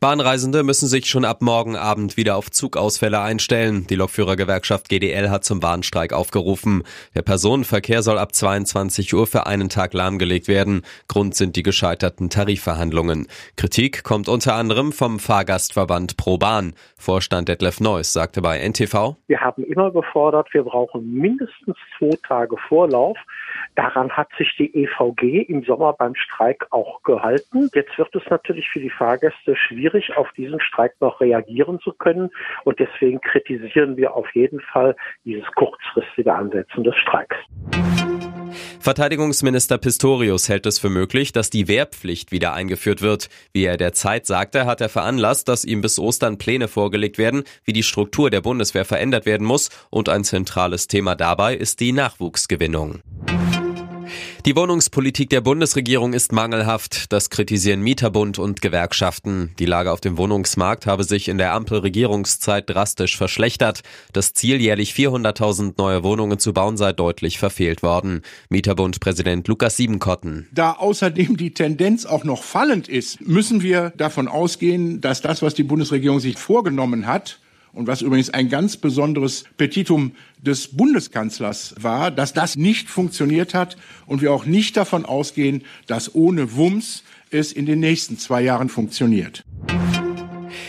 [0.00, 3.86] Bahnreisende müssen sich schon ab morgen Abend wieder auf Zugausfälle einstellen.
[3.88, 6.82] Die Lokführergewerkschaft GDL hat zum Warnstreik aufgerufen.
[7.14, 10.82] Der Personenverkehr soll ab 22 Uhr für einen Tag lahmgelegt werden.
[11.08, 13.26] Grund sind die gescheiterten Tarifverhandlungen.
[13.56, 16.74] Kritik kommt unter anderem vom Fahrgastverband Pro Bahn.
[16.96, 19.16] Vorstand Detlef Neuss sagte bei NTV.
[19.26, 23.16] Wir haben immer gefordert, wir brauchen mindestens zwei Tage Vorlauf.
[23.76, 27.68] Daran hat sich die EVG im Sommer beim Streik auch gehalten.
[27.74, 32.30] Jetzt wird es natürlich für die Fahrgäste schwierig, auf diesen Streik noch reagieren zu können.
[32.64, 37.36] Und deswegen kritisieren wir auf jeden Fall dieses kurzfristige Ansetzen des Streiks.
[38.80, 43.30] Verteidigungsminister Pistorius hält es für möglich, dass die Wehrpflicht wieder eingeführt wird.
[43.54, 47.44] Wie er der Zeit sagte, hat er veranlasst, dass ihm bis Ostern Pläne vorgelegt werden,
[47.64, 49.70] wie die Struktur der Bundeswehr verändert werden muss.
[49.90, 53.00] Und ein zentrales Thema dabei ist die Nachwuchsgewinnung.
[54.46, 57.10] Die Wohnungspolitik der Bundesregierung ist mangelhaft.
[57.10, 59.52] Das kritisieren Mieterbund und Gewerkschaften.
[59.58, 63.80] Die Lage auf dem Wohnungsmarkt habe sich in der Ampelregierungszeit drastisch verschlechtert.
[64.12, 68.20] Das Ziel, jährlich 400.000 neue Wohnungen zu bauen, sei deutlich verfehlt worden.
[68.50, 70.46] Mieterbund-Präsident Lukas Siebenkotten.
[70.52, 75.54] Da außerdem die Tendenz auch noch fallend ist, müssen wir davon ausgehen, dass das, was
[75.54, 77.40] die Bundesregierung sich vorgenommen hat,
[77.74, 83.76] und was übrigens ein ganz besonderes Petitum des Bundeskanzlers war, dass das nicht funktioniert hat
[84.06, 88.68] und wir auch nicht davon ausgehen, dass ohne Wumms es in den nächsten zwei Jahren
[88.68, 89.44] funktioniert.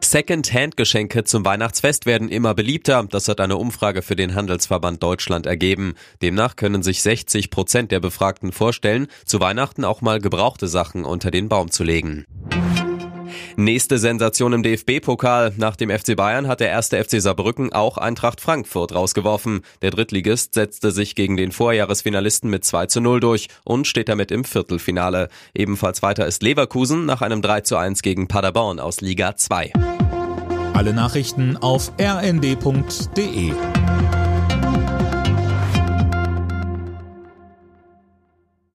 [0.00, 3.06] Second-Hand-Geschenke zum Weihnachtsfest werden immer beliebter.
[3.10, 5.94] Das hat eine Umfrage für den Handelsverband Deutschland ergeben.
[6.22, 11.30] Demnach können sich 60 Prozent der Befragten vorstellen, zu Weihnachten auch mal gebrauchte Sachen unter
[11.30, 12.24] den Baum zu legen.
[13.58, 15.54] Nächste Sensation im DFB-Pokal.
[15.56, 19.62] Nach dem FC Bayern hat der erste FC Saarbrücken auch Eintracht Frankfurt rausgeworfen.
[19.80, 24.30] Der Drittligist setzte sich gegen den Vorjahresfinalisten mit 2 zu 0 durch und steht damit
[24.30, 25.30] im Viertelfinale.
[25.54, 29.72] Ebenfalls weiter ist Leverkusen nach einem 3 zu 1 gegen Paderborn aus Liga 2.
[30.74, 33.52] Alle Nachrichten auf rnd.de